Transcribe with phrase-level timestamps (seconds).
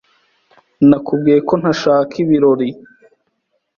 [0.89, 2.69] Nakubwiye ko ntashaka ibirori